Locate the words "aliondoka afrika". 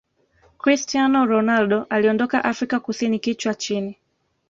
1.89-2.79